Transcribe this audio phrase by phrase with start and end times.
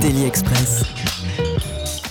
[0.00, 0.84] Daily Express.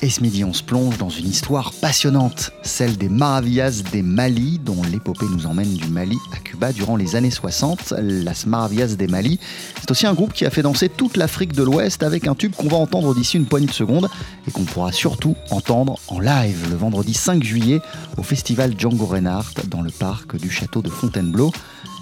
[0.01, 4.59] Et ce midi, on se plonge dans une histoire passionnante, celle des Maravillas des Mali,
[4.63, 7.93] dont l'épopée nous emmène du Mali à Cuba durant les années 60.
[7.99, 9.39] Las Maravillas des Mali,
[9.79, 12.53] c'est aussi un groupe qui a fait danser toute l'Afrique de l'Ouest avec un tube
[12.55, 14.09] qu'on va entendre d'ici une poignée de secondes
[14.47, 17.81] et qu'on pourra surtout entendre en live le vendredi 5 juillet
[18.17, 21.51] au festival Django Reinhardt dans le parc du château de Fontainebleau.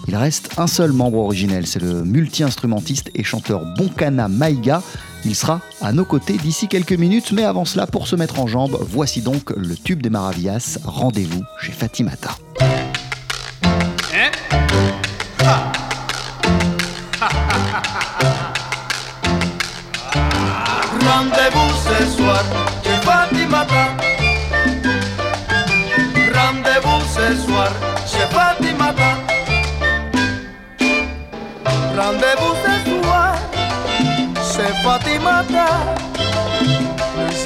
[0.08, 4.82] Il reste un seul membre originel, c'est le multi-instrumentiste et chanteur Bonkana Maïga.
[5.26, 8.48] Il sera à nos côtés d'ici quelques minutes, mais avant cela, pour se mettre en
[8.48, 10.77] jambe, voici donc le tube des Maravillas.
[10.84, 12.38] Rendez-vous chez Fatimata.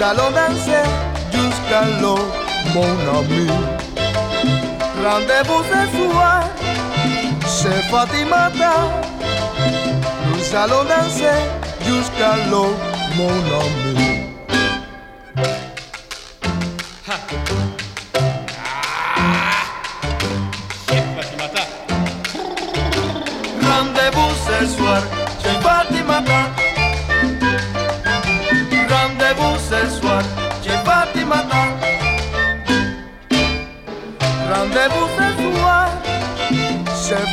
[0.09, 0.85] Allons danser
[1.31, 2.17] jusqu'à l'eau,
[2.73, 3.47] mon ami.
[5.05, 6.43] Rendez-vous ce soir
[7.55, 8.73] chez Fatimata.
[10.27, 11.39] Nous allons danser
[11.85, 12.71] jusqu'à l'eau,
[13.17, 14.08] mon ami.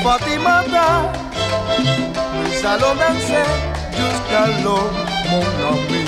[0.07, 1.11] Fatimata.
[2.79, 3.49] Danser
[3.99, 4.85] jusqu'à l'eau,
[5.31, 6.05] mon ami.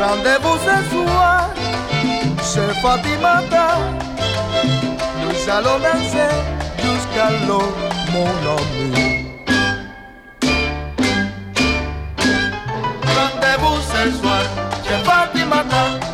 [0.00, 1.50] Rendez-vous ce soir
[2.48, 3.66] chez Fatimata.
[5.46, 6.34] Danser
[6.82, 7.66] jusqu'à l'eau,
[8.12, 9.26] mon ami.
[13.16, 14.42] Rendez-vous ce soir
[14.84, 16.05] chez Fatimata.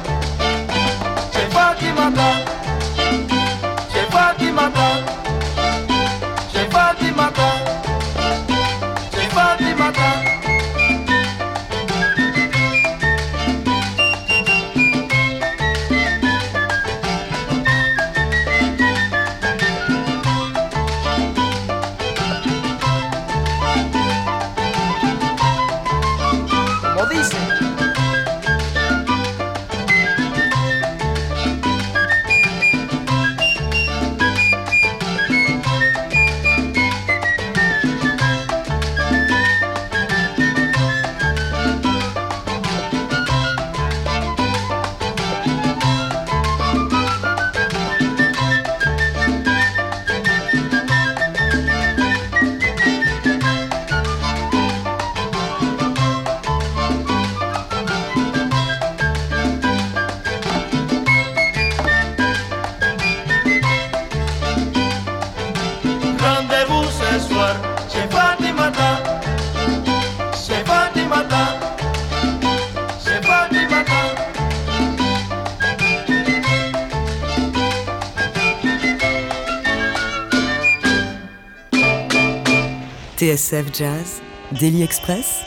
[83.23, 84.21] TSF Jazz.
[84.59, 85.43] Daily Express.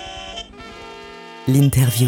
[1.46, 2.08] L'interview.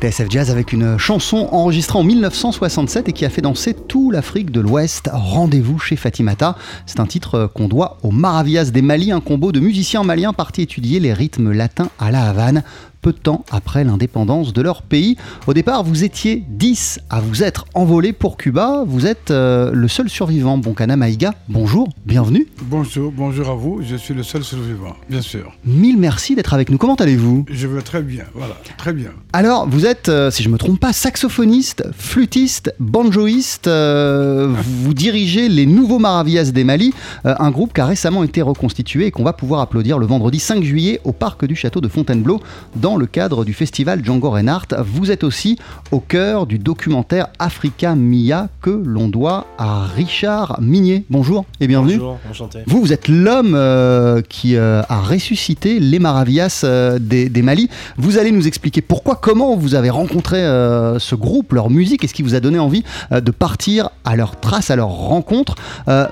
[0.00, 4.52] TSF Jazz avec une chanson enregistrée en 1967 et qui a fait danser tout l'Afrique
[4.52, 5.10] de l'Ouest.
[5.12, 6.56] Rendez-vous chez Fatimata.
[6.86, 10.62] C'est un titre qu'on doit aux Maravillas des Mali, un combo de musiciens maliens partis
[10.62, 12.62] étudier les rythmes latins à la Havane
[13.00, 15.16] peu de temps après l'indépendance de leur pays.
[15.46, 18.84] Au départ, vous étiez 10 à vous être envolés pour Cuba.
[18.86, 20.58] Vous êtes euh, le seul survivant.
[20.58, 22.46] Bonkana Maïga, bonjour, bienvenue.
[22.62, 23.80] Bonjour, bonjour à vous.
[23.82, 25.52] Je suis le seul survivant, bien sûr.
[25.64, 26.78] Mille merci d'être avec nous.
[26.78, 27.46] Comment allez-vous?
[27.50, 29.10] Je vais très bien, voilà, très bien.
[29.32, 33.66] Alors, vous êtes, euh, si je ne me trompe pas, saxophoniste, flûtiste, banjoïste.
[33.66, 36.92] euh, vous dirigez les Nouveaux Maravillas des Mali,
[37.26, 40.38] euh, un groupe qui a récemment été reconstitué et qu'on va pouvoir applaudir le vendredi
[40.38, 42.40] 5 juillet au parc du château de Fontainebleau
[42.76, 44.74] dans dans le cadre du festival Django Reinhardt.
[44.84, 45.56] Vous êtes aussi
[45.92, 51.04] au cœur du documentaire Africa Mia que l'on doit à Richard Minier.
[51.08, 51.98] Bonjour et bienvenue.
[51.98, 52.58] Bonjour, enchanté.
[52.66, 57.70] Vous, vous êtes l'homme euh, qui euh, a ressuscité les Maravillas euh, des, des Mali.
[57.96, 62.14] Vous allez nous expliquer pourquoi, comment vous avez rencontré ce groupe, leur musique, et ce
[62.14, 62.82] qui vous a donné envie
[63.12, 65.54] de partir à leur trace, à leur rencontre.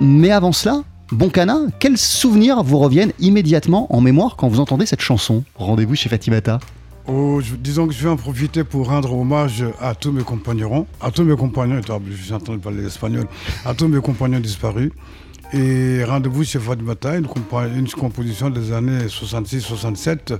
[0.01, 0.83] Mais avant cela,
[1.13, 6.09] Boncana, quels souvenirs vous reviennent immédiatement en mémoire quand vous entendez cette chanson Rendez-vous chez
[6.09, 6.61] Fatimata.
[7.07, 10.87] Oh, je- disons que je vais en profiter pour rendre hommage à tous mes compagnons,
[11.01, 13.27] à tous mes compagnons, attends, je suis en train de parler espagnol,
[13.65, 14.91] à tous mes compagnons disparus.
[15.55, 17.27] Et rendez-vous chez Fatimata, une,
[17.75, 20.39] une composition des années 66-67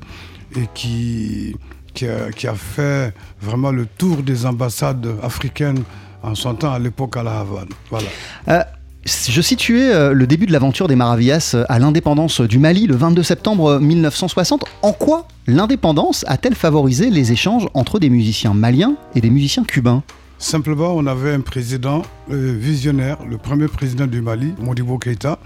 [0.55, 1.57] et qui,
[1.95, 5.83] qui, a, qui a fait vraiment le tour des ambassades africaines
[6.23, 7.69] en son temps à l'époque à la Havane.
[7.89, 8.09] Voilà.
[8.49, 8.61] Euh,
[9.09, 12.95] je situais euh, le début de l'aventure des Maravillas euh, à l'indépendance du Mali le
[12.95, 14.65] 22 septembre 1960.
[14.83, 20.03] En quoi l'indépendance a-t-elle favorisé les échanges entre des musiciens maliens et des musiciens cubains?
[20.39, 25.39] Simplement, on avait un président euh, visionnaire, le premier président du Mali, Modibo Keïta,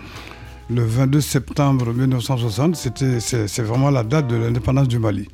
[0.68, 2.76] le 22 septembre 1960.
[2.76, 5.28] C'était, c'est, c'est vraiment la date de l'indépendance du Mali.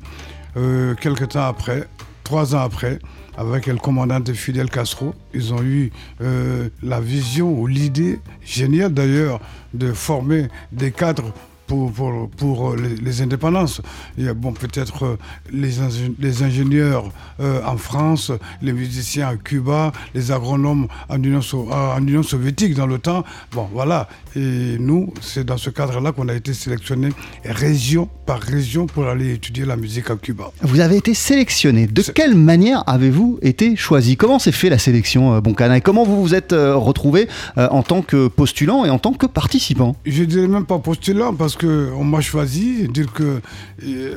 [0.57, 1.87] Euh, quelques temps après,
[2.29, 2.99] trois ans après,
[3.37, 5.91] avec le commandant Fidel Castro, ils ont eu
[6.21, 9.39] euh, la vision ou l'idée géniale d'ailleurs
[9.73, 11.33] de former des cadres
[11.69, 13.81] pour, pour, pour les, les indépendances.
[14.17, 15.17] Il y a bon, peut-être euh,
[15.51, 17.05] les, ingé- les ingénieurs
[17.39, 18.31] euh, en France,
[18.61, 22.97] les musiciens à Cuba, les agronomes en Union, So- euh, en Union soviétique dans le
[22.97, 23.23] temps.
[23.53, 24.09] Bon, voilà.
[24.35, 27.09] Et nous, c'est dans ce cadre-là qu'on a été sélectionnés
[27.45, 30.51] région par région pour aller étudier la musique à Cuba.
[30.61, 31.87] Vous avez été sélectionné.
[31.87, 34.17] De quelle manière avez-vous été choisi?
[34.17, 35.77] Comment s'est fait la sélection, euh, Boncana?
[35.77, 37.27] Et comment vous vous êtes euh, retrouvé
[37.57, 39.95] euh, en tant que postulant et en tant que participant?
[40.05, 43.41] Je dirais même pas postulant parce qu'on m'a choisi, dire que
[43.83, 44.15] euh,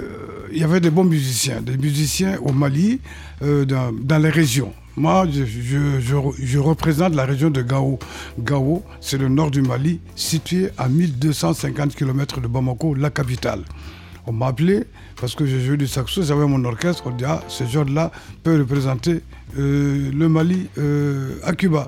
[0.53, 3.01] il y avait des bons musiciens, des musiciens au Mali,
[3.43, 4.73] euh, dans, les régions.
[4.97, 7.99] Moi, je, je- je- je représente la région de Gao.
[8.39, 13.63] Gao, c'est le nord du Mali, situé à 1250 km de Bamako, la capitale.
[14.27, 14.85] On m'a appelé
[15.21, 17.03] parce que j'ai joué du saxo, j'avais mon orchestre.
[17.07, 18.13] On dit, ah, ce genre-là
[18.45, 19.21] peut représenter
[19.59, 21.87] euh, le Mali euh, à Cuba.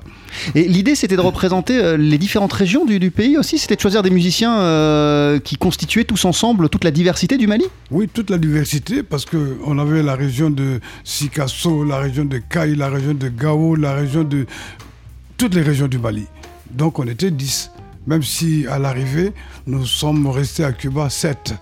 [0.53, 3.81] Et l'idée, c'était de représenter euh, les différentes régions du, du pays aussi C'était de
[3.81, 7.65] choisir des musiciens qui constituaient tous ensemble toute la diversité du Mali?
[7.91, 12.75] Oui, toute la diversité, parce qu'on avait la région de Sikasso, la région de Kaï,
[12.75, 14.45] la région de Gao, la région de...
[15.37, 16.25] toutes les régions du Mali.
[16.71, 17.71] Donc on était 10.
[18.07, 19.33] Même si à l'arrivée,
[19.65, 21.55] nous sommes restés à Cuba 7.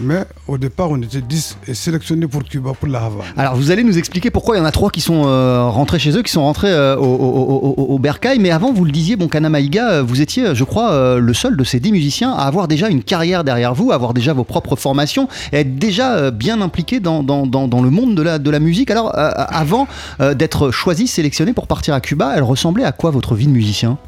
[0.00, 3.26] Mais au départ, on était 10 et sélectionnés pour Cuba, pour la Havane.
[3.36, 5.98] Alors vous allez nous expliquer pourquoi il y en a trois qui sont euh, rentrés
[5.98, 8.38] chez eux, qui sont rentrés euh, au, au, Bercail.
[8.38, 11.64] Mais avant, vous le disiez, bon, Kanamaïga, euh, vous étiez, je crois, le seul de
[11.64, 14.76] ces dix musiciens à avoir déjà une carrière derrière vous, à avoir déjà vos propres
[14.76, 18.60] formations et être déjà bien impliqué dans, dans, dans, le monde de la, de la
[18.60, 18.90] musique.
[18.90, 19.88] Alors, avant
[20.18, 23.98] d'être choisi, sélectionné pour partir à Cuba, elle ressemblait à quoi votre vie de musicien?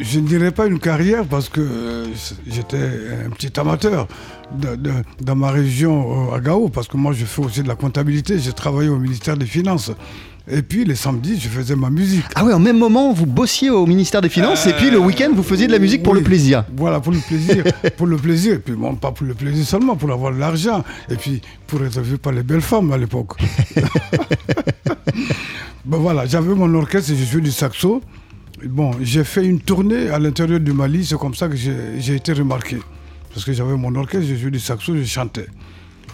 [0.00, 2.06] Je ne dirais pas une carrière parce que euh,
[2.46, 2.76] j'étais
[3.26, 4.06] un petit amateur
[4.56, 7.68] de- de- dans ma région euh, à Gao, parce que moi je fais aussi de
[7.68, 9.90] la comptabilité, j'ai travaillé au ministère des Finances.
[10.50, 12.24] Et puis les samedis, je faisais ma musique.
[12.36, 15.30] Ah ouais, au même moment, vous bossiez au ministère des Finances et puis le week-end,
[15.34, 16.20] vous faisiez de la musique pour Oui.
[16.20, 16.64] le plaisir.
[16.76, 17.64] Voilà, pour le plaisir.
[17.98, 18.54] pour le plaisir.
[18.54, 20.84] Et puis bon, pas pour le plaisir seulement, pour avoir de l'argent.
[21.10, 23.32] Et puis pour être vu par les belles femmes à l'époque.
[25.84, 28.00] bon voilà, j'avais mon orchestre et je jouais du saxo.
[28.64, 32.32] Bon, j'ai fait une tournée à l'intérieur du Mali, c'est comme ça que j'ai été
[32.32, 32.78] remarqué.
[33.32, 35.46] Parce que j'avais mon orchestre, je jouais du saxo, je chantais.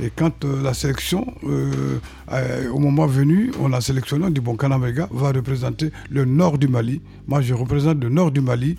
[0.03, 1.99] Et quand euh, la sélection, euh,
[2.33, 6.59] euh, au moment venu, on a sélectionné, on dit bon, Kanamega va représenter le nord
[6.59, 7.01] du Mali.
[7.29, 8.77] Moi, je représente le nord du Mali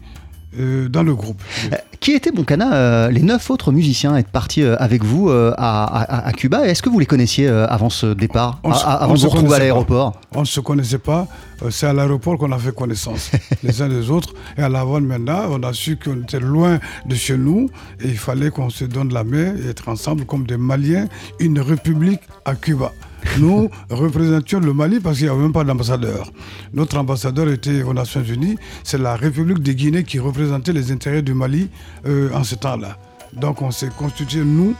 [0.60, 1.42] euh, dans le groupe.
[1.72, 6.28] Euh, Qui étaient, Boncana, euh, les neuf autres musiciens être partis avec vous à, à-
[6.28, 9.30] à Cuba Est-ce que vous les connaissiez avant ce départ, On à- avant de vous
[9.30, 10.14] retrouver à l'aéroport?
[10.36, 11.28] On ne se connaissait pas.
[11.72, 13.32] C'est à l'aéroport qu'on a fait connaissance,
[13.64, 14.34] les uns des autres.
[14.58, 17.70] Et à l'avant maintenant, on a su qu'on était loin de chez nous
[18.02, 21.08] et il fallait qu'on se donne la main et être ensemble comme des Maliens,
[21.40, 22.92] une république à Cuba.
[23.40, 26.32] Nous représentions le Mali parce qu'il n'y avait même pas d'ambassadeur.
[26.74, 28.58] Notre ambassadeur était aux Nations Unies.
[28.84, 31.70] C'est la République de Guinée qui représentait les intérêts du Mali
[32.06, 32.98] euh, en ce temps-là.
[33.34, 34.76] Donc on s'est constitué, nous,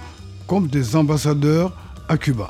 [0.48, 1.74] comme des ambassadeurs
[2.08, 2.50] à Cuba.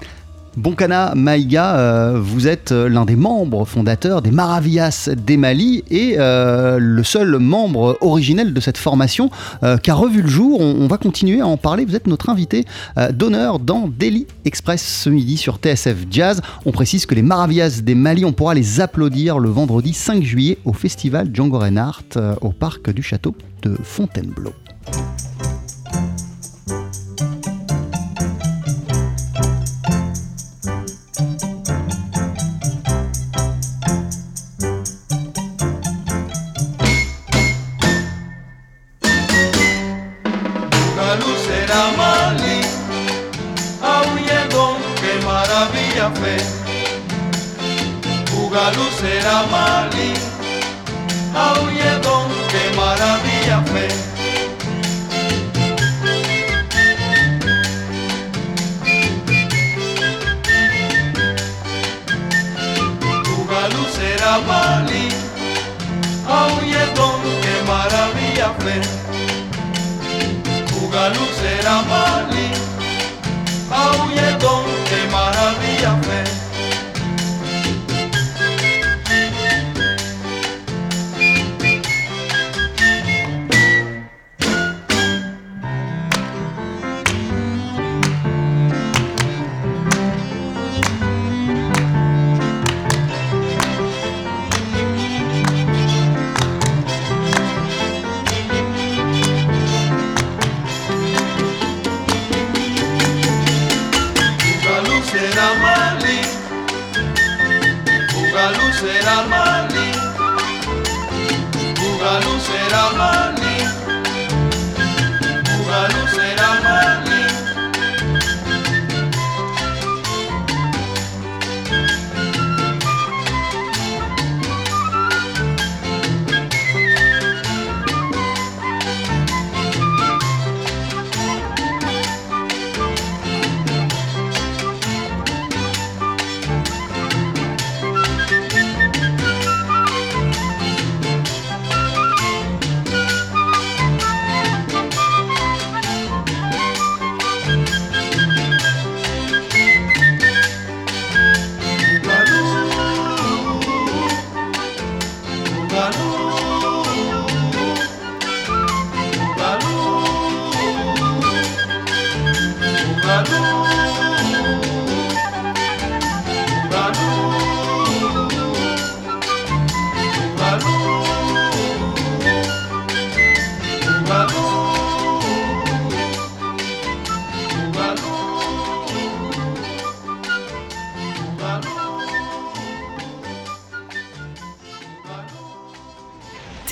[0.58, 6.16] Boncana Maïga, euh, vous êtes euh, l'un des membres fondateurs des Maravillas des Mali et
[6.18, 9.30] euh, le seul membre originel de cette formation
[9.64, 10.62] euh, qui a revu le jour.
[10.62, 11.84] On, va continuer à en parler.
[11.84, 12.66] Vous êtes notre invité
[13.12, 16.42] d'honneur dans Daily Express ce midi sur TSF Jazz.
[16.66, 20.60] On précise que les Maravillas des Mali, on pourra les applaudir le vendredi 5 juillet
[20.64, 24.54] au festival Django Reinhardt au parc du château de Fontainebleau.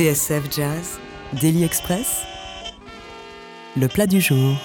[0.04, 1.00] TSF Jazz,
[1.42, 2.24] Daily Express,
[3.78, 4.58] le plat du jour.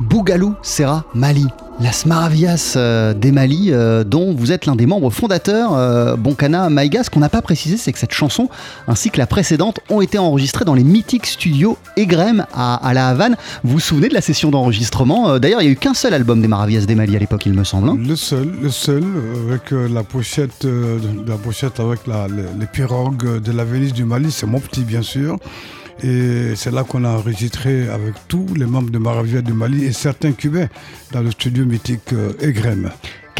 [0.00, 1.46] Bougalou Serra Mali,
[1.80, 6.70] Las Maravillas euh, des Mali, euh, dont vous êtes l'un des membres fondateurs, euh, Bonkana
[6.70, 7.02] Maïga.
[7.02, 8.48] Ce qu'on n'a pas précisé, c'est que cette chanson,
[8.86, 13.36] ainsi que la précédente, ont été enregistrées dans les mythiques studios Egrem à, La Havane.
[13.64, 16.14] Vous vous souvenez de la session d'enregistrement Euh, D'ailleurs, il n'y a eu qu'un seul
[16.14, 17.88] album des Maravillas des Mali à l'époque, il me semble.
[17.88, 17.98] hein.
[17.98, 19.02] Le seul, le seul,
[19.48, 23.92] avec euh, la pochette, euh, la pochette avec la- les, les pirogues de la Venise
[23.92, 25.36] du Mali, c'est mon petit bien sûr.
[26.02, 29.92] Et c'est là qu'on a enregistré avec tous les membres de Maravilla du Mali et
[29.92, 30.68] certains Cubains
[31.12, 32.90] dans le studio mythique euh, Egrem.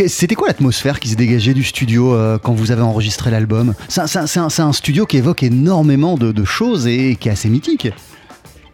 [0.07, 3.75] C'était quoi l'atmosphère qui se dégageait du studio euh, quand vous avez enregistré l'album?
[3.89, 7.89] C'est un, studio qui évoque énormément de choses et qui est assez mythique.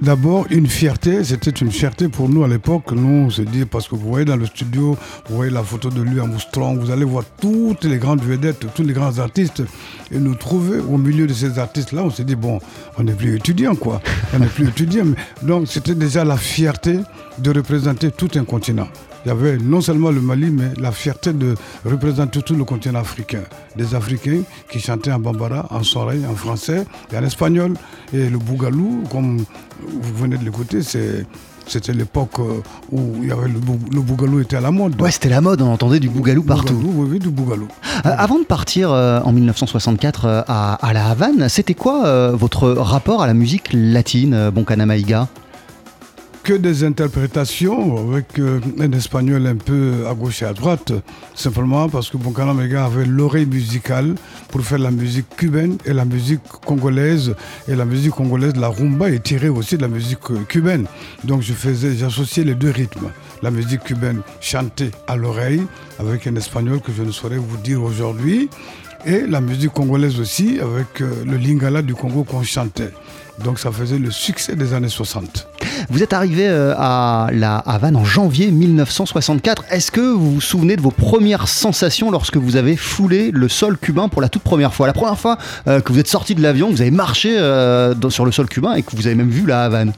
[0.00, 2.92] D'abord, une fierté, c'était une fierté pour nous à l'époque.
[2.92, 4.96] Nous, on se dit, parce que vous voyez dans le studio,
[5.28, 8.64] vous voyez la photo de lui à Moustron, vous allez voir toutes les grandes vedettes,
[8.76, 9.64] tous les grands artistes.
[10.12, 12.60] Et nous trouver au milieu de ces artistes-là, on s'est dit, bon,
[12.96, 14.00] on n'est plus étudiant, quoi.
[14.34, 15.06] On n'est plus étudiant.
[15.42, 17.00] Donc, c'était déjà la fierté
[17.38, 18.86] de représenter tout un continent.
[19.28, 21.54] Il y avait non seulement le Mali, mais la fierté de
[21.84, 23.42] représenter tout le continent africain.
[23.76, 27.74] Des Africains qui chantaient en bambara, en soreille, en français et en espagnol.
[28.14, 29.36] Et le bougalou, comme
[29.86, 31.26] vous venez de l'écouter, c'est-
[31.66, 34.98] c'était l'époque euh, où il y avait le, bou- le bougalou était à la mode.
[34.98, 36.72] Ouais, c'était la mode, on entendait du bougalou partout.
[36.72, 37.68] Bougalou, oui, oui, du bougalou.
[38.06, 42.70] Euh, avant de partir euh, en 1964 euh, à, à La Havane, c'était quoi votre
[42.70, 45.28] rapport à la musique latine, euh, Bonkana Maïga
[46.48, 50.94] que des interprétations avec euh, un espagnol un peu à gauche et à droite,
[51.34, 54.14] simplement parce que Boncana Mega avait l'oreille musicale
[54.48, 57.34] pour faire la musique cubaine et la musique congolaise.
[57.68, 60.86] Et la musique congolaise, la rumba, est tirée aussi de la musique euh, cubaine.
[61.22, 63.10] Donc je faisais, j'associais les deux rythmes.
[63.42, 65.60] La musique cubaine chantée à l'oreille
[65.98, 68.48] avec un espagnol que je ne saurais vous dire aujourd'hui.
[69.06, 72.90] Et la musique congolaise aussi avec euh, le lingala du Congo qu'on chantait.
[73.44, 75.48] Donc ça faisait le succès des années 60.
[75.88, 79.66] Vous êtes arrivé euh, à La Havane en janvier 1964.
[79.70, 83.78] Est-ce que vous vous souvenez de vos premières sensations lorsque vous avez foulé le sol
[83.78, 84.88] cubain pour la toute première fois?
[84.88, 85.38] La première fois
[85.68, 87.36] euh, que vous êtes sorti de l'avion, que vous avez marché
[88.10, 89.92] sur le sol cubain et que vous avez même vu La Havane?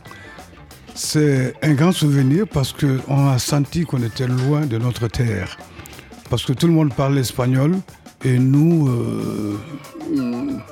[0.95, 5.57] C'est un grand souvenir parce qu'on a senti qu'on était loin de notre terre.
[6.29, 7.77] Parce que tout le monde parlait espagnol
[8.25, 9.59] et nous, euh,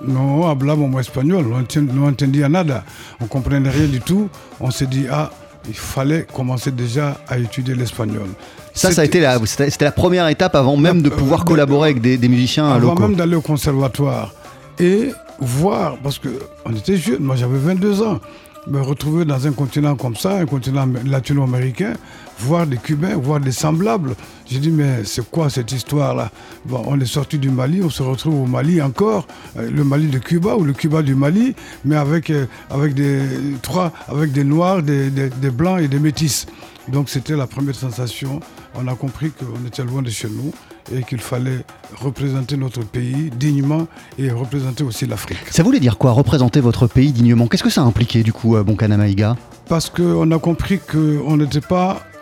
[0.06, 2.84] no hablamos espagnol, no enten- no entendía nada.
[3.20, 4.28] On comprenait rien du tout.
[4.60, 5.30] On s'est dit, ah,
[5.68, 8.28] il fallait commencer déjà à étudier l'espagnol.
[8.74, 12.00] Ça, ça a été la, c'était la première étape avant même de pouvoir collaborer avec
[12.00, 13.02] des, musiciens avant locaux.
[13.02, 14.32] même d'aller au conservatoire
[14.78, 18.20] et voir, parce qu'on était jeunes, moi j'avais 22 ans,
[18.68, 21.94] me retrouver dans un continent comme ça, un continent latino-américain,
[22.38, 24.14] voir des Cubains, voir des semblables.
[24.46, 26.30] J'ai dit, mais c'est quoi cette histoire-là?
[26.64, 29.26] Bon, On est sorti du Mali, on se retrouve au Mali encore,
[29.56, 31.54] euh, le Mali de Cuba ou le Cuba du Mali,
[31.84, 33.20] mais avec, euh, avec, des,
[33.62, 36.46] trois, avec des Noirs, des, des Blancs et des Métis.
[36.88, 38.40] Donc c'était la première sensation.
[38.74, 40.52] On a compris qu'on était loin de chez nous
[40.90, 41.64] et qu'il fallait
[42.00, 43.86] représenter notre pays dignement
[44.18, 45.38] et représenter aussi l'Afrique.
[45.50, 47.46] Ça voulait dire quoi, représenter votre pays dignement?
[47.46, 49.36] Qu'est-ce que ça a impliqué du coup, Bonkana Maïga
[49.68, 52.17] Parce qu'on a compris qu'on n'était pas euh,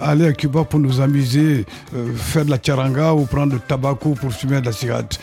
[0.00, 3.96] aller à Cuba pour nous amuser, euh, faire de la charanga ou prendre le tabac
[3.96, 5.18] pour fumer de la cigarette.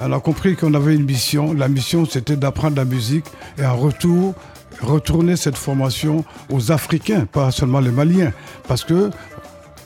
[0.00, 1.52] On a compris qu'on avait une mission.
[1.52, 3.26] La mission, c'était d'apprendre la musique
[3.58, 4.34] et en retour,
[4.80, 8.32] retourner cette formation aux Africains, pas seulement les Maliens.
[8.66, 9.10] Parce que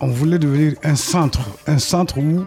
[0.00, 2.44] on voulait devenir un centre, un centre où,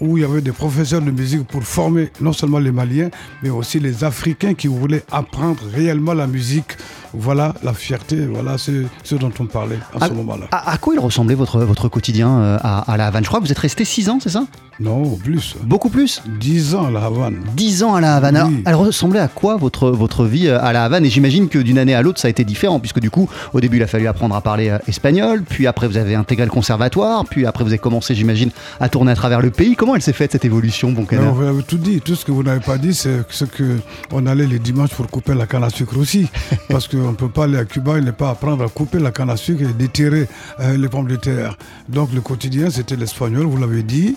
[0.00, 3.10] où il y avait des professeurs de musique pour former non seulement les Maliens,
[3.42, 6.76] mais aussi les Africains qui voulaient apprendre réellement la musique
[7.18, 10.46] voilà la fierté, voilà ce, dont on parlait à, ce moment-là.
[10.52, 13.24] À, quoi il ressemblait votre, votre quotidien euh, à, à, La Havane?
[13.24, 14.44] Je crois que vous êtes resté 6 ans, c'est ça?
[14.78, 15.56] Non, plus.
[15.62, 17.36] Beaucoup plus 10 ans à La Havane.
[17.56, 18.62] 10 ans à La Havane.
[18.66, 21.06] elle ressemblait à quoi votre, votre vie euh, à La Havane?
[21.06, 23.60] Et j'imagine que d'une année à l'autre, ça a été différent, puisque du coup, au
[23.60, 26.50] début, il a fallu apprendre à parler euh, espagnol, puis après, vous avez intégré le
[26.50, 29.76] conservatoire, puis après, vous avez commencé, j'imagine, à tourner à travers le pays.
[29.76, 32.02] Comment elle s'est faite cette évolution, bon Vous avez tout dit.
[32.02, 35.34] Tout ce que vous n'avez pas dit, c'est ce qu'on allait les dimanches pour couper
[35.34, 36.28] la canne à sucre aussi.
[36.68, 39.10] parce qu'on ne peut pas aller à Cuba, il n'est pas apprendre à couper la
[39.10, 40.28] canne à sucre et déterrer
[40.60, 41.56] euh, les pommes de terre.
[41.88, 44.16] Donc le quotidien, c'était l'espagnol, vous l'avez dit.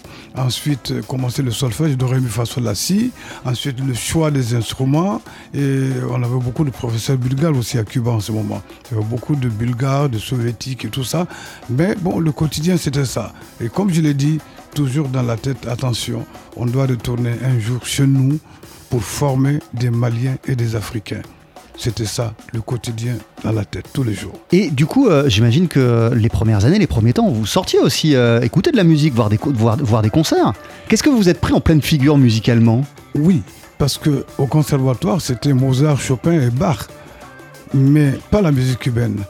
[0.49, 3.11] Ensuite, euh, commencer le solfège de Rémi Faso Lassi.
[3.45, 5.21] Ensuite, le choix des instruments.
[5.53, 8.63] Et on avait beaucoup de professeurs bulgares aussi à Cuba en ce moment.
[8.89, 11.27] Il y avait beaucoup de bulgares, de soviétiques et tout ça.
[11.69, 13.31] Mais bon, le quotidien, c'était ça.
[13.61, 14.39] Et comme je l'ai dit,
[14.73, 18.39] toujours dans la tête, attention, on doit retourner un jour chez nous
[18.89, 21.21] pour former des Maliens et des Africains.
[21.79, 24.33] C'était ça, le quotidien dans la tête, tous les jours.
[24.51, 28.15] Et du coup, euh, j'imagine que les premières années, les premiers temps, vous sortiez aussi
[28.15, 30.51] euh, écouter de la musique, voir des, voir, voir des concerts.
[30.89, 32.83] Qu'est-ce que vous êtes pris en pleine figure musicalement?
[33.15, 33.43] Oui,
[33.77, 36.79] parce que au conservatoire, c'était Mozart, Chopin et Bach,
[37.73, 39.23] mais pas la musique cubaine.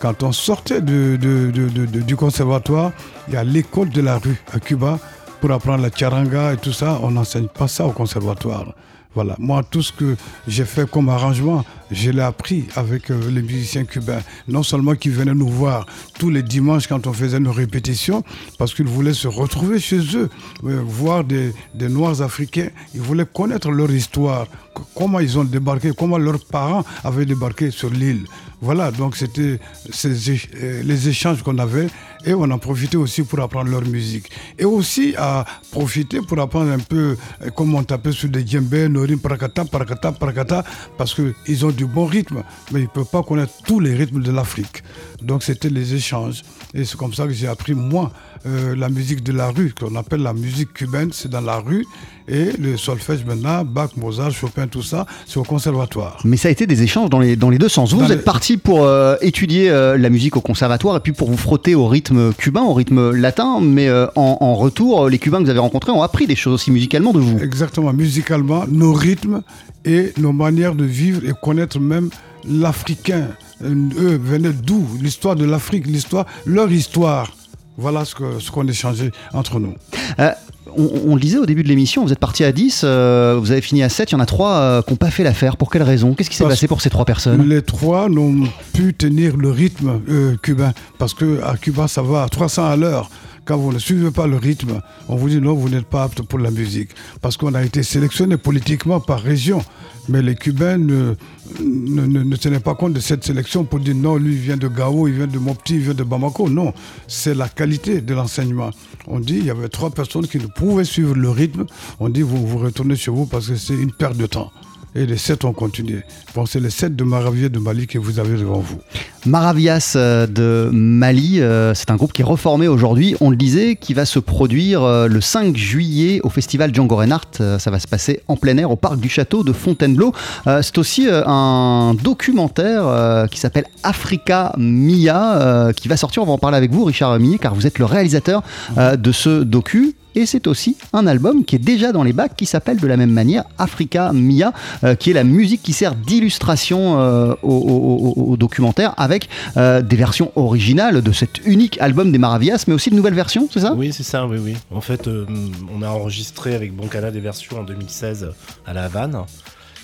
[0.00, 2.90] Quand on sortait de, du conservatoire,
[3.28, 4.98] il y a l'école de la rue à Cuba
[5.40, 6.98] pour apprendre la charanga et tout ça.
[7.04, 8.74] On n'enseigne pas ça au conservatoire.
[9.14, 10.16] Voilà, moi, tout ce que
[10.48, 14.22] j'ai fait comme arrangement, je l'ai appris avec euh, les musiciens cubains.
[14.48, 15.84] Non seulement qui venaient nous voir
[16.18, 18.24] tous les dimanches quand on faisait nos répétitions,
[18.58, 20.30] parce qu'ils voulaient se retrouver chez eux,
[20.64, 22.68] euh, voir des, des, Noirs africains.
[22.94, 24.46] Ils voulaient connaître leur histoire,
[24.94, 28.24] comment ils ont débarqué, comment leurs parents avaient débarqué sur l'île.
[28.62, 29.58] Voilà, donc c'était
[30.04, 31.88] euh, les échanges qu'on avait
[32.24, 34.30] et on en profitait aussi pour apprendre leur musique.
[34.56, 38.88] Et aussi à profiter pour apprendre un peu euh, comment on tapait sur des djembés,
[38.88, 40.64] norim, prakata, prakata, prakata,
[40.96, 44.22] parce qu'ils ont du bon rythme, mais ils ne peuvent pas connaître tous les rythmes
[44.22, 44.84] de l'Afrique.
[45.20, 46.42] Donc c'était les échanges.
[46.72, 48.12] Et c'est comme ça que j'ai appris, moi,
[48.46, 51.84] euh, la musique de la rue, qu'on appelle la musique cubaine, c'est dans la rue.
[52.28, 56.18] Et le solfège maintenant, Bach, Mozart, Chopin, tout ça, c'est au conservatoire.
[56.24, 57.92] Mais ça a été des échanges dans les, dans les deux sens.
[57.92, 61.36] Vous, êtes parti pour euh, étudier euh, la musique au conservatoire et puis pour vous
[61.36, 65.58] frotter au rythme cubain, au rythme latin, mais en, retour, les Cubains que vous avez
[65.58, 67.38] rencontrés ont appris des choses aussi musicalement de vous.
[67.38, 69.42] Exactement, musicalement, nos rythmes
[69.84, 72.10] et nos manières de vivre et connaître même
[72.48, 73.28] l'Africain.
[73.62, 74.86] Eux venaient d'où?
[75.00, 77.30] L'histoire de l'Afrique, l'histoire, leur histoire.
[77.78, 79.74] Voilà ce qu'on ce qu'on échangeait entre nous.
[80.18, 80.30] Euh,
[80.76, 83.60] on, le disait au début de l'émission, vous êtes parti à 10, euh, vous avez
[83.60, 85.56] fini à 7, il y en a 3 euh, qui n'ont pas fait l'affaire.
[85.56, 86.14] Pour quelle raison?
[86.14, 87.48] Qu'est-ce qui s'est passé pour ces 3 personnes?
[87.48, 90.00] Les 3 n'ont pu tenir le rythme
[90.42, 93.10] cubain, parce qu'à Cuba, ça va à 300 à l'heure.
[93.44, 96.22] Quand vous ne suivez pas le rythme, on vous dit non, vous n'êtes pas apte
[96.22, 96.90] pour la musique.
[97.20, 99.62] Parce qu'on a été sélectionné politiquement par région.
[100.08, 101.14] Mais les Cubains ne,
[101.60, 105.14] ne, tenaient pas compte de cette sélection pour dire non, lui vient de Gao, il
[105.14, 106.48] vient de Mopti, il vient de Bamako.
[106.48, 106.72] Non,
[107.08, 108.70] c'est la qualité de l'enseignement.
[109.06, 111.66] On dit il y avait trois personnes qui ne pouvaient suivre le rythme.
[111.98, 114.52] On dit vous vous retournez chez vous parce que c'est une perte de temps
[114.94, 116.02] et les sept ont continué.
[116.34, 118.78] Bon, c'est les sept de Maravias de Mali que vous avez devant vous.
[119.24, 123.76] Maravias euh, de Mali, euh, c'est un groupe qui est reformé aujourd'hui, on le disait,
[123.76, 127.58] qui va se produire euh, le 5 juillet au festival Django Reinhardt.
[127.58, 130.12] Ça va se passer en plein air au parc du château de Fontainebleau.
[130.44, 136.22] C'est aussi un documentaire qui s'appelle Africa Mia, qui va sortir.
[136.22, 138.42] On va en parler avec vous, Richard Millet, car vous êtes le réalisateur
[138.76, 139.94] de ce docu.
[140.14, 142.96] Et c'est aussi un album qui est déjà dans les bacs qui s'appelle de la
[142.96, 144.52] même manière Africa Mia,
[144.84, 150.32] euh, qui est la musique qui sert d'illustration euh, au, documentaire avec euh, des versions
[150.36, 153.74] originales de cet unique album des Maravillas, mais aussi de nouvelles versions, c'est ça?
[153.74, 154.56] Oui, c'est ça, oui, oui.
[154.70, 155.26] En fait, euh,
[155.74, 158.30] on a enregistré avec Boncana des versions en 2016
[158.66, 159.22] à La Havane.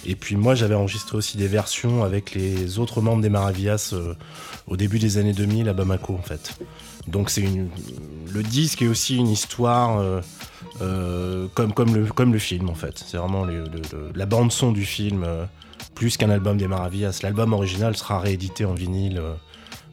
[0.07, 3.95] Et puis moi, j'avais enregistré aussi des versions avec les autres membres des Maravillas
[4.67, 6.57] au début des années 2000 à Bamako, en fait.
[7.09, 7.69] Donc c'est une...
[8.33, 10.21] le disque est aussi une histoire euh,
[10.81, 13.03] euh, comme, le, film, en fait.
[13.05, 13.47] C'est vraiment
[14.15, 15.45] la bande son du film, euh,
[15.95, 17.21] plus qu'un album des Maravillas.
[17.23, 19.21] L'album original sera réédité en vinyle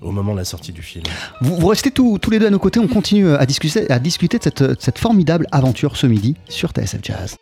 [0.02, 1.06] au moment de la sortie du film.
[1.42, 4.44] Vous, restez tous, les deux à nos côtés, on continue à discuter, à discuter de
[4.44, 7.36] cette, cette formidable aventure ce midi sur TSF Jazz.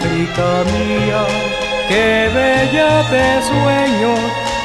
[0.00, 1.26] África mía,
[1.86, 4.14] qué bella te sueño,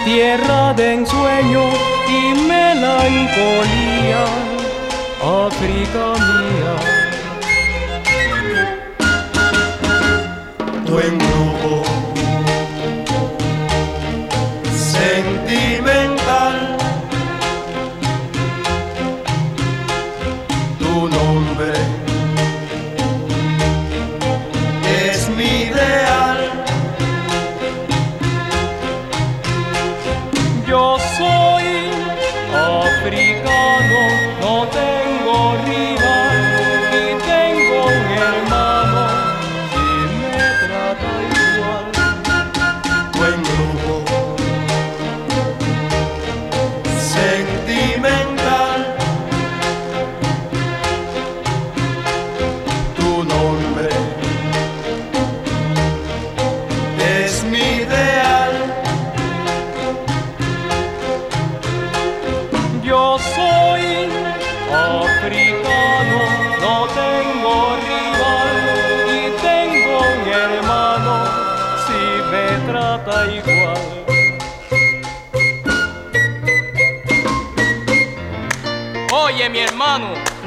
[0.06, 1.64] tierra de ensueño
[2.08, 4.24] y melancolía,
[5.22, 6.96] África mía.
[10.86, 11.00] tu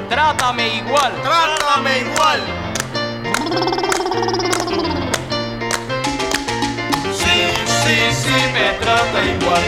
[0.08, 1.12] trátame igual.
[1.22, 2.40] Trátame igual.
[7.12, 7.36] Sí,
[7.82, 9.64] sí, sí, me trata igual.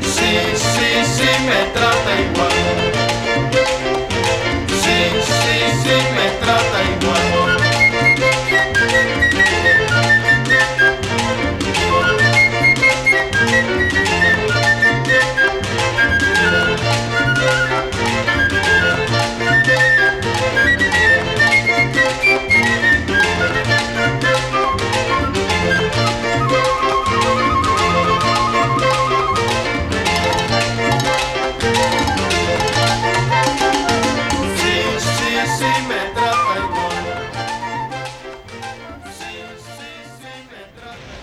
[0.00, 2.55] Sí, sí, sí, me trata igual.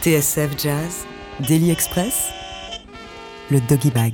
[0.03, 1.05] TSF Jazz,
[1.47, 2.27] Daily Express,
[3.49, 4.11] le Doggy Bag.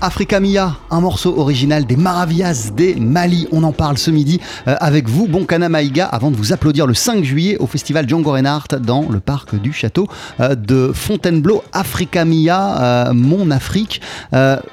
[0.00, 3.46] Africa Mia, un morceau original des Maravillas des Mali.
[3.52, 6.94] On en parle ce midi euh, avec vous, Bonkana Maïga, avant de vous applaudir le
[6.94, 10.08] 5 juillet au festival Django Reinhardt dans le parc du château
[10.40, 11.62] euh, de Fontainebleau.
[11.72, 14.00] Africa Mia, euh, mon Afrique.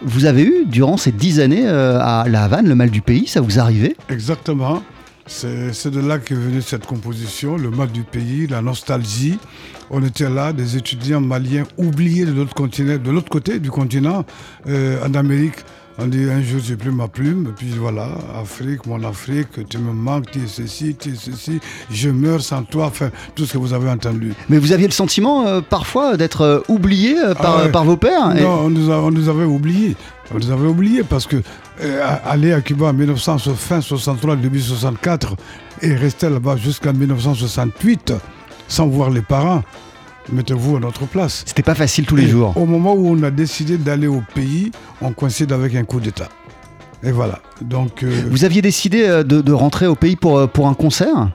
[0.02, 3.39] Vous avez eu, durant ces dix années à La Havane, le mal du pays, ça
[3.39, 3.96] vous arrivait?
[4.10, 4.82] Exactement.
[5.26, 9.38] C'est de là qu'est venue cette composition, le mal du pays, la nostalgie.
[9.90, 14.26] On était là, des étudiants maliens oubliés de l'autre continent, de l'autre côté du continent,
[14.68, 15.56] euh, en Amérique.
[16.00, 18.08] On dit un jour j'ai plus ma plume, et puis voilà,
[18.42, 21.60] Afrique, mon Afrique, tu me manques, tu es ceci, tu es ceci,
[21.92, 24.34] je meurs sans toi, enfin tout ce que vous avez entendu.
[24.50, 27.72] Mais vous aviez le sentiment euh, parfois d'être euh, oublié euh, par, Ah ouais.
[27.72, 29.96] par vos pères et- Non, on nous, a- on nous avait oubliés.
[30.34, 31.44] On nous avait oubliés parce que
[32.26, 35.36] aller à Cuba en 1960, fin 63, début 64
[35.82, 38.14] et rester là-bas jusqu'en 1968
[38.68, 39.62] sans voir les parents,
[40.32, 41.44] mettez-vous à notre place.
[41.46, 42.56] C'était pas facile tous les Et jours.
[42.56, 46.30] Au moment où on a décidé d'aller au pays, on coïncide avec un coup d'État.
[47.04, 47.40] Et voilà.
[47.62, 50.74] Donc, euh, Vous aviez décidé euh, de, de rentrer au pays pour, euh, pour un
[50.74, 51.30] concert?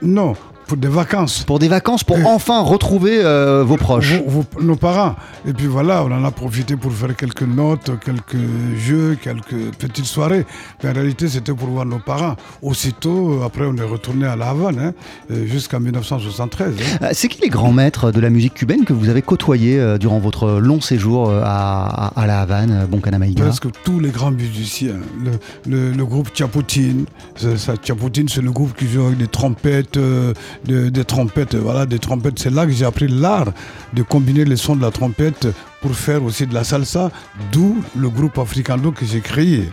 [0.00, 0.34] Non,
[0.72, 1.44] pour des vacances.
[1.44, 5.14] Pour des vacances, pour Euh, enfin retrouver euh, vos proches Vos- vos- nos parents.
[5.46, 8.40] Et puis voilà, on en a profité pour faire quelques notes, quelques
[8.78, 10.46] jeux, quelques petites soirées.
[10.82, 12.36] Mais en réalité, c'était pour voir nos parents.
[12.62, 14.92] Aussitôt, après, on est retourné à La Havane, hein,
[15.30, 16.74] euh, jusqu'en 1973.
[17.02, 17.08] hein.
[17.12, 20.52] C'est qui les grands maîtres de la musique cubaine que vous avez côtoyés durant votre
[20.52, 24.96] long séjour à, à- à La Havane, euh, Boncana Maïga Presque tous les grands musiciens.
[25.22, 25.32] Le,
[25.70, 27.04] le- le groupe Chaputine,
[27.36, 30.32] c'est ça, c'est le groupe qui joue avec des trompettes, euh,
[30.64, 32.38] de- des trompettes, voilà, des trompettes.
[32.38, 33.52] C'est là que j'ai appris l'art
[33.94, 35.48] de combiner les sons de la trompette
[35.80, 37.10] pour faire aussi de la salsa,
[37.50, 39.68] d'où le groupe Africando que j'ai créé.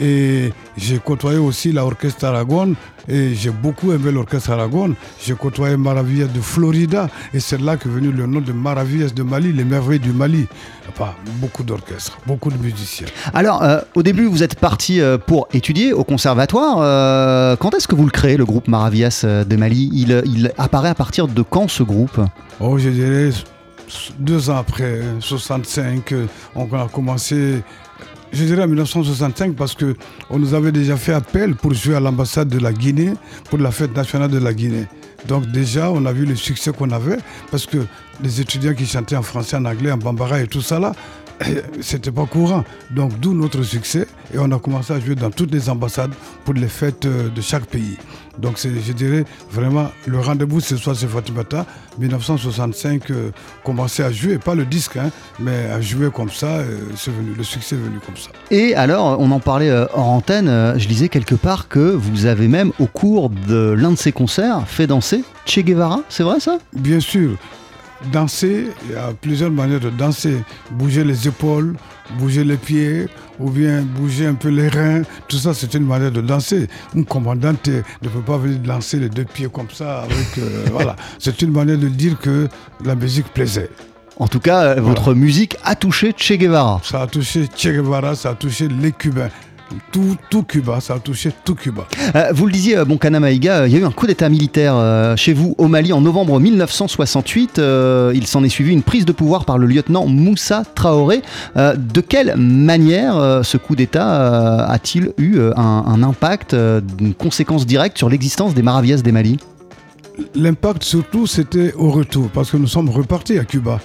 [0.00, 2.74] Et j'ai côtoyé aussi l'orchestre Aragon
[3.06, 4.94] et j'ai beaucoup aimé l'orchestre Aragon.
[5.22, 9.22] J'ai côtoyé Maravillas de Florida et c'est là qu'est venu le nom de Maravillas de
[9.22, 10.46] Mali, les merveilles du Mali.
[10.88, 11.10] Enfin,
[11.40, 13.06] beaucoup d'orchestres, beaucoup de musiciens.
[13.34, 16.78] Alors, euh, au début, vous êtes parti euh, pour étudier au conservatoire.
[16.80, 19.90] Euh, quand est-ce que vous le créez, le groupe Maravillas de Mali?
[19.92, 22.20] Il, il apparaît à partir de quand ce groupe?
[22.58, 23.30] Oh, je dirais
[24.18, 27.62] deux ans après, 65, euh, on a commencé.
[28.32, 29.96] Je dirais en 1965 parce que
[30.28, 33.14] on nous avait déjà fait appel pour jouer à l'ambassade de la Guinée
[33.48, 34.86] pour la fête nationale de la Guinée.
[35.26, 37.18] Donc déjà, on a vu le succès qu'on avait
[37.50, 37.78] parce que
[38.22, 40.92] les étudiants qui chantaient en français, en anglais, en bambara et tout ça là,
[41.80, 42.64] c'était pas courant.
[42.90, 46.12] Donc d'où notre succès et on a commencé à jouer dans toutes les ambassades
[46.44, 47.96] pour les fêtes euh, de chaque pays.
[48.38, 51.66] Donc je dirais vraiment le rendez-vous ce soir c'est Fatimata
[51.98, 53.30] 1965 euh,
[53.64, 57.44] commencer à jouer pas le disque hein, mais à jouer comme ça euh, venu le
[57.44, 58.30] succès est venu comme ça.
[58.50, 62.48] Et alors, on en parlait euh, hors antenne, je lisais quelque part que vous avez
[62.48, 66.58] même, au cours de l'un de ces concerts, fait danser Che Guevara, c'est vrai ça?
[66.72, 67.36] Bien sûr,
[68.12, 70.36] danser, il y a plusieurs manières de danser.
[70.72, 71.76] Bouger les épaules,
[72.18, 73.06] bouger les pieds,
[73.38, 75.02] ou bien bouger un peu les reins.
[75.28, 76.68] Tout ça, c'est une manière de danser.
[76.96, 80.02] Un commandant euh, ne peut pas venir danser les deux pieds comme ça.
[80.02, 80.96] Avec, euh, voilà.
[81.18, 82.48] C'est une manière de dire que
[82.84, 83.70] la musique plaisait.
[84.18, 86.80] En tout cas, euh, votre musique a touché Che Guevara.
[86.84, 89.30] Ça a touché Che Guevara, ça a touché les Cubains.
[89.92, 91.86] Tout, tout Cuba, ça a touché tout Cuba.
[92.14, 94.28] Euh, vous le disiez, euh, Boncana Maïga, euh, il y a eu un coup d'état
[94.28, 97.58] militaire euh, chez vous au Mali en novembre 1968.
[97.58, 101.22] Euh, il s'en est suivi une prise de pouvoir par le lieutenant Moussa Traoré.
[101.56, 106.54] Euh, de quelle manière euh, ce coup d'état euh, a-t-il eu euh, un, un impact,
[106.54, 109.38] euh, une conséquence directe sur l'existence des Maravillas des Mali?
[110.34, 113.80] L'impact surtout, c'était au retour, parce que nous sommes repartis à Cuba.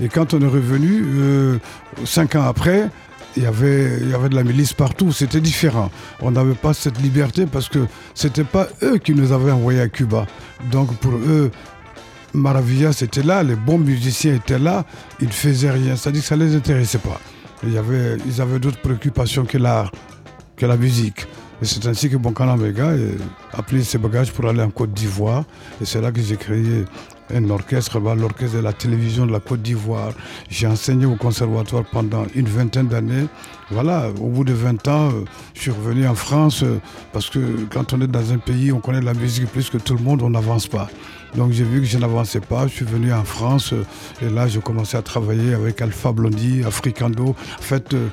[0.00, 1.58] Et quand on est revenu, euh,
[2.04, 2.88] cinq ans après,
[3.36, 5.90] il y, avait, il y avait de la milice partout, c'était différent.
[6.20, 9.88] On n'avait pas cette liberté parce que c'était pas eux qui nous avaient envoyés à
[9.88, 10.26] Cuba.
[10.70, 11.50] Donc pour eux,
[12.34, 14.84] Maravilla c'était là, les bons musiciens étaient là,
[15.20, 17.20] ils ne faisaient rien, c'est-à-dire que ça ne les intéressait pas.
[17.64, 17.78] Y
[18.26, 19.90] ils avaient d'autres préoccupations que l'art,
[20.56, 21.26] que la musique.
[21.60, 22.92] Et c'est ainsi que Bonkana Mega
[23.52, 25.44] a pris ses bagages pour aller en Côte d'Ivoire.
[25.80, 26.84] Et c'est là que j'ai créé
[27.34, 30.12] un orchestre, bah, l'orchestre de la télévision de la Côte d'Ivoire.
[30.48, 33.26] J'ai enseigné au conservatoire pendant une vingtaine d'années.
[33.70, 36.78] Voilà, au bout de 20 ans, euh, je suis revenu en France euh,
[37.12, 37.38] parce que
[37.70, 40.22] quand on est dans un pays, on connaît la musique plus que tout le monde,
[40.22, 40.88] on n'avance pas.
[41.36, 43.84] Donc j'ai vu que je n'avançais pas, je suis venu en France euh,
[44.26, 48.08] et là j'ai commencé à travailler avec Alpha Blondie, Africando, en fait euh,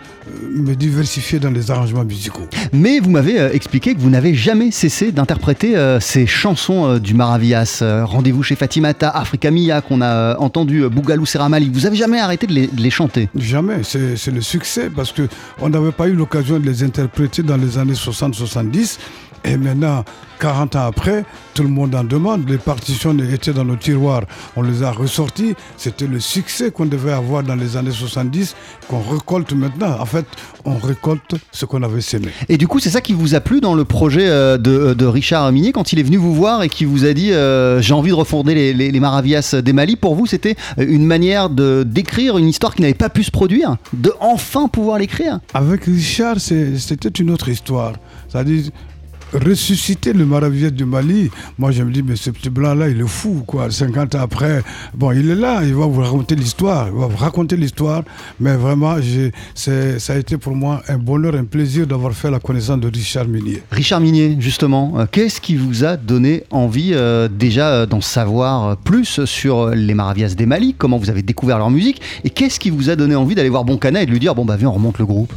[0.54, 2.48] me diversifier dans les arrangements musicaux.
[2.74, 7.14] Mais vous m'avez euh, expliqué que vous n'avez jamais cessé d'interpréter euh, ces chansons du
[7.14, 7.84] Maravillas.
[8.04, 11.70] Rendez-vous chez Fatimata, Africa Mia, qu'on a entendu, Bougalou Seramali.
[11.74, 13.30] Vous avez jamais arrêté de les, de les chanter?
[13.36, 15.28] Jamais, c'est le succès parce que
[15.62, 18.98] on n'avait pas eu l'occasion de les interpréter dans les années 60-70
[19.46, 20.04] et maintenant,
[20.40, 22.50] 40 ans après, tout le monde en demande.
[22.50, 24.24] Les partitions étaient dans nos tiroirs,
[24.56, 25.56] on les a ressorties.
[25.78, 28.56] C'était le succès qu'on devait avoir dans les années 70
[28.88, 29.98] qu'on récolte maintenant.
[30.00, 30.26] En fait,
[30.66, 32.28] on récolte ce qu'on avait sémé.
[32.50, 35.06] Et du coup, c'est ça qui vous a plu dans le projet euh, de, de
[35.06, 37.94] Richard Minier quand il est venu vous voir et qui vous a dit euh, j'ai
[37.94, 39.96] envie de refonder les, les, les Maravillas des Mali.
[39.96, 43.78] Pour vous, c'était une manière de d'écrire une histoire qui n'avait pas pu se produire,
[43.94, 45.40] de enfin pouvoir l'écrire?
[45.54, 47.94] Avec Richard, c'était une autre histoire.
[48.28, 48.72] C'est-à-dire
[49.38, 51.30] ressusciter le Maravillas du Mali.
[51.58, 53.70] Moi, je me dis, mais ce petit blanc-là, il est fou, quoi.
[53.70, 56.88] 50 ans après, bon, il est là, il va vous raconter l'histoire.
[56.88, 58.04] Il va vous raconter l'histoire.
[58.40, 58.96] Mais vraiment,
[59.56, 63.28] ça a été pour moi un bonheur, un plaisir d'avoir fait la connaissance de Richard
[63.28, 63.64] Minier.
[63.72, 68.78] Richard Minier, justement, euh, qu'est-ce qui vous a donné envie euh, déjà euh, d'en savoir
[68.78, 70.76] plus sur les Maravillas des Mali?
[70.78, 72.02] Comment vous avez découvert leur musique?
[72.24, 74.46] Et qu'est-ce qui vous a donné envie d'aller voir Boncana et de lui dire bon
[74.46, 75.34] bah viens on remonte le groupe?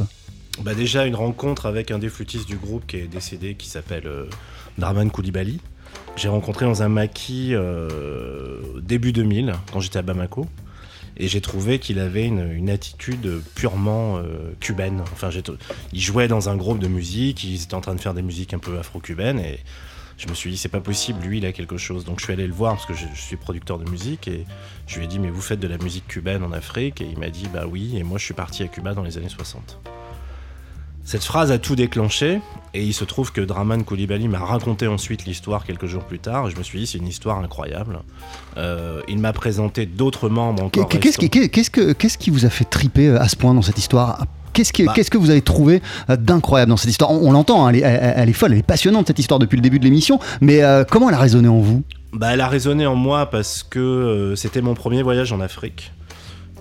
[0.61, 4.07] Bah déjà une rencontre avec un des flûtistes du groupe qui est décédé, qui s'appelle
[4.07, 4.25] euh,
[4.77, 5.61] Darman Koulibaly.
[6.17, 10.47] J'ai rencontré dans un maquis euh, début 2000, quand j'étais à Bamako.
[11.15, 15.01] Et j'ai trouvé qu'il avait une, attitude purement euh, cubaine.
[15.13, 15.29] Enfin,
[15.93, 18.53] il jouait dans un groupe de musique, ils étaient en train de faire des musiques
[18.53, 19.59] un peu afro-cubaines et
[20.17, 22.03] je me suis dit c'est pas possible, lui il a quelque chose.
[22.03, 24.45] Donc je suis allé le voir parce que je, je suis producteur de musique et
[24.87, 26.99] je lui ai dit mais vous faites de la musique cubaine en Afrique?
[26.99, 29.17] Et il m'a dit bah oui et moi je suis parti à Cuba dans les
[29.17, 29.79] années 60.
[31.09, 32.39] Cette phrase a tout déclenché
[32.75, 36.47] et il se trouve que Draman Koulibaly m'a raconté ensuite l'histoire quelques jours plus tard
[36.47, 38.01] et je me suis dit c'est une histoire incroyable.
[38.57, 40.87] Euh, il m'a présenté d'autres membres encore.
[40.87, 44.23] Qu'est-ce qui, que- vous a fait triper euh, à ce point dans cette histoire?
[44.53, 44.93] Qu'est-ce que, Bah.
[44.93, 47.09] que vous avez trouvé euh, d'incroyable dans cette histoire?
[47.09, 49.39] On, on l'entend, hein, elle, est, elle- elle est folle, elle est passionnante cette histoire
[49.39, 51.81] depuis le début de l'émission, mais euh, comment elle a résonné en vous?
[52.13, 55.91] Bah, elle a résonné en moi parce que euh, c'était mon premier voyage en Afrique.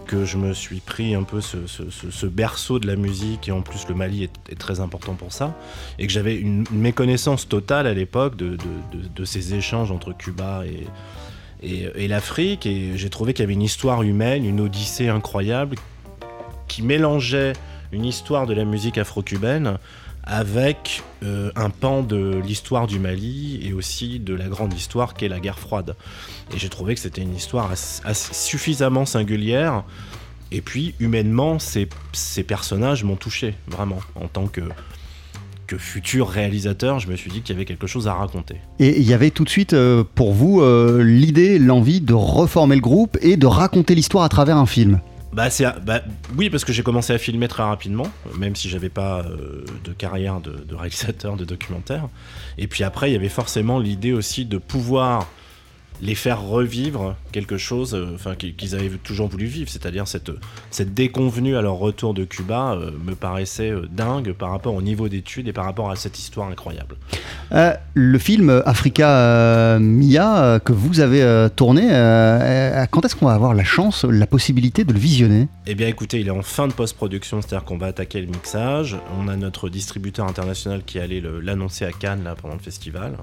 [0.08, 3.46] Que je me suis pris un peu ce, ce- ce- ce berceau de la musique,
[3.46, 5.54] et en plus le Mali est, très important pour ça.
[5.98, 8.56] Et que j'avais une, méconnaissance totale à l'époque de,
[9.26, 10.86] ces échanges entre Cuba et,
[11.62, 12.64] et, et l'Afrique.
[12.64, 15.76] Et j'ai trouvé qu'il y avait une histoire humaine, une odyssée incroyable
[16.68, 17.52] qui mélangeait
[17.92, 19.76] une histoire de la musique afro-cubaine
[20.28, 25.28] avec euh, un pan de l'histoire du Mali et aussi de la grande histoire qu'est
[25.28, 25.96] la guerre froide.
[26.54, 29.84] Et j'ai trouvé que c'était une histoire as- as- suffisamment singulière.
[30.52, 33.98] Et puis, humainement, ces, ces personnages m'ont touché, vraiment.
[34.14, 34.60] En tant que,
[35.66, 38.56] que futur réalisateur, je me suis dit qu'il y avait quelque chose à raconter.
[38.78, 42.76] Et il y avait tout de suite euh, pour vous euh, l'idée, l'envie de reformer
[42.76, 45.00] le groupe et de raconter l'histoire à travers un film.
[45.32, 46.00] Bah, c'est, bah,
[46.36, 48.06] oui, parce que j'ai commencé à filmer très rapidement,
[48.38, 52.08] même si j'avais pas euh, de carrière de, de réalisateur de documentaire.
[52.56, 55.26] Et puis après, il y avait forcément l'idée aussi de pouvoir
[56.00, 60.30] les faire revivre quelque chose euh, enfin, qu'ils avaient toujours voulu vivre, c'est-à-dire cette,
[60.70, 64.82] cette déconvenue à leur retour de Cuba euh, me paraissait euh, dingue par rapport au
[64.82, 66.96] niveau d'études et par rapport à cette histoire incroyable.
[67.52, 71.82] Euh, le film Africa euh, Mia que vous avez tourné,
[72.90, 75.48] quand est-ce qu'on va avoir la chance, la possibilité de le visionner?
[75.66, 78.96] Eh bien écoutez, il est en fin de post-production, c'est-à-dire qu'on va attaquer le mixage.
[79.18, 83.16] On a notre distributeur international qui allait l'annoncer à Cannes là, pendant le festival,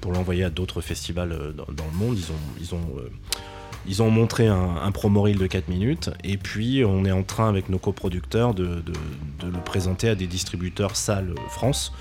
[0.00, 2.16] pour l'envoyer à d'autres festivals euh, dans, le monde.
[2.60, 7.12] Ils ont, euh, montré un, un promo reel de 4 minutes, et puis on est
[7.12, 8.82] en train avec nos coproducteurs de,
[9.42, 11.92] le présenter à des distributeurs salles France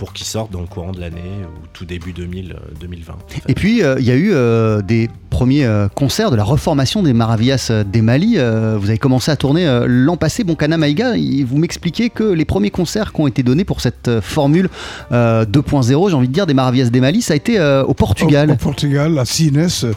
[0.00, 3.12] pour qu'ils sortent dans le courant de l'année ou tout début 2000, euh, 2020.
[3.48, 7.02] Et puis euh, il y a eu euh, des premiers euh, concerts de la reformation
[7.02, 8.36] des Maravillas euh, des Mali.
[8.38, 10.42] Euh, vous avez commencé à tourner euh, l'an passé.
[10.42, 14.08] Bonkana Maïga, il- vous m'expliquez que les premiers concerts qui ont été donnés pour cette
[14.08, 14.70] euh, formule
[15.12, 17.92] euh, 2.0, j'ai envie de dire, des Maravillas des Mali, ça a été euh, au
[17.92, 18.48] Portugal.
[18.48, 19.92] Au, au Portugal, à Sines, euh,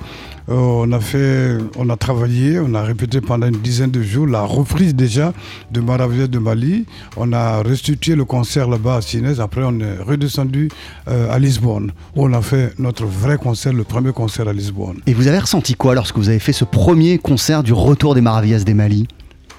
[0.48, 4.42] on a fait, on a travaillé, on a répété pendant une dizaine de jours la
[4.42, 5.34] reprise déjà
[5.72, 6.86] de Maravillas de Mali.
[7.18, 9.40] On a restitué le concert là-bas à Sines.
[9.40, 10.70] Après, on est redescendu
[11.08, 15.00] euh, à Lisbonne où on a fait notre vrai concert, le premier concert à Lisbonne.
[15.08, 18.22] Et vous avez ressenti quoi lorsque vous avez fait ce premier concert du retour des
[18.22, 19.08] Maravillas des Mali?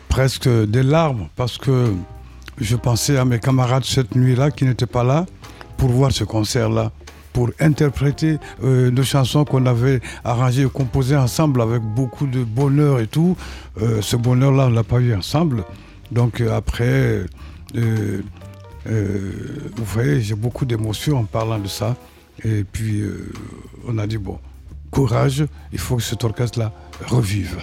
[0.09, 1.93] Presque des larmes parce que
[2.61, 5.27] je pensais à mes camarades cette nuit-là qui n'étaient pas là
[5.77, 6.93] pour voir ce concert-là,
[7.35, 13.01] pour interpréter euh, nos chansons qu'on avait arrangées et composées ensemble avec beaucoup de bonheur
[13.01, 13.37] et tout.
[13.83, 15.65] Euh, ce bonheur-là, on ne l'a pas eu ensemble.
[16.13, 17.27] Donc euh, après,
[17.75, 18.23] vous
[19.85, 21.97] voyez, j'ai beaucoup d'émotions en parlant de ça.
[22.45, 23.03] Et puis,
[23.87, 24.39] on a dit, bon,
[24.91, 26.73] courage, il faut que cet orchestre-là
[27.07, 27.59] revive.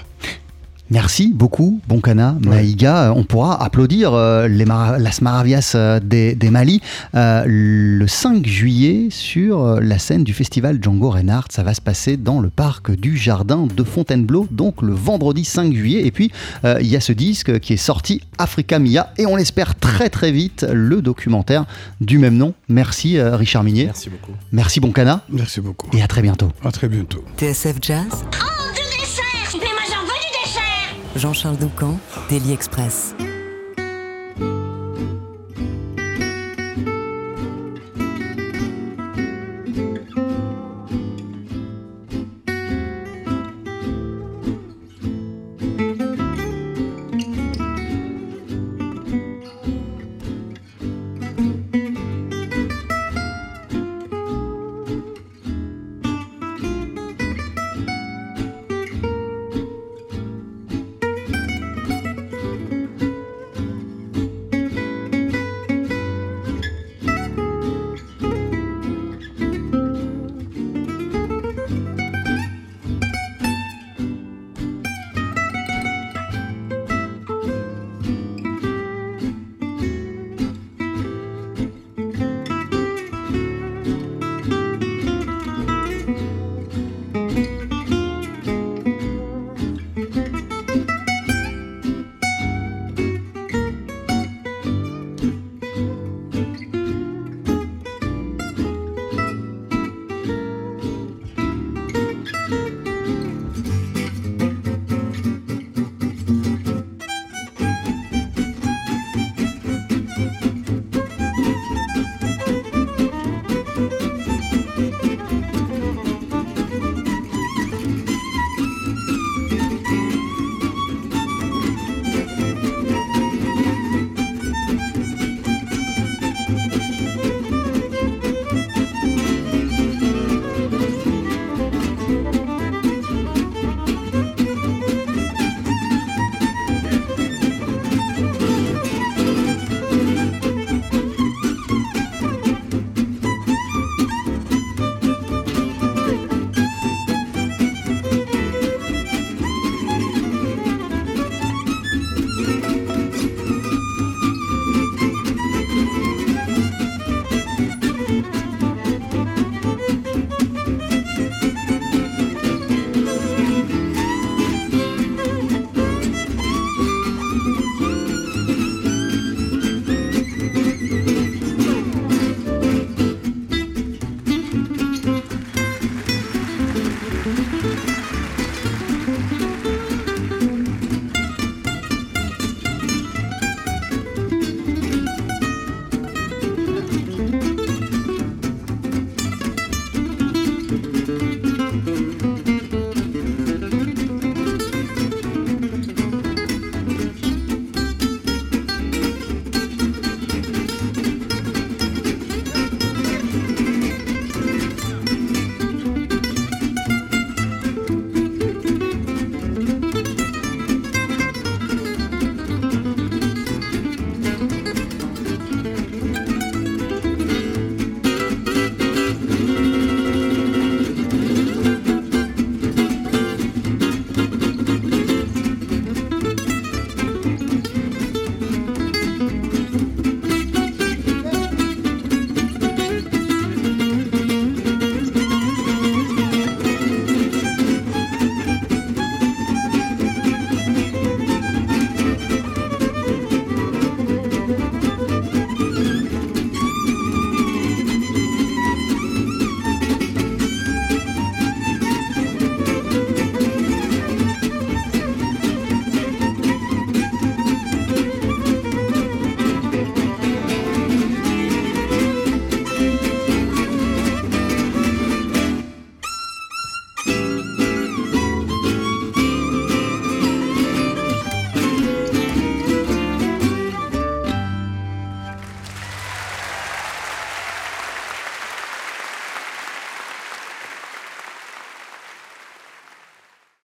[0.91, 3.13] Merci beaucoup, Bonkana, Maïga.
[3.15, 6.81] On pourra applaudir euh, les Las Maravillas euh, des, des Mali
[7.15, 11.47] euh, le 5 juillet sur euh, la scène du festival Django Reinhardt.
[11.49, 15.73] Ça va se passer dans le parc du Jardin de Fontainebleau, donc le vendredi 5
[15.73, 16.05] juillet.
[16.05, 16.29] Et puis,
[16.65, 20.09] euh, il y a ce disque qui est sorti, Africa Mia, et on l'espère très
[20.09, 21.65] très vite, le documentaire
[22.01, 22.53] du même nom.
[22.67, 23.85] Merci, euh, Richard Minier.
[23.85, 24.33] Merci beaucoup.
[24.51, 25.23] Merci, Bonkana.
[25.29, 25.89] Merci beaucoup.
[25.95, 26.51] Et à très bientôt.
[26.65, 27.23] À très bientôt.
[27.37, 28.25] TSF Jazz,
[31.15, 33.30] Jean-Charles Doucan, Daily Express.